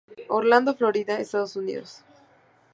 Orlando, 0.29 0.73
Florida, 0.75 1.19
Estados 1.19 1.55
Unidos. 1.55 2.01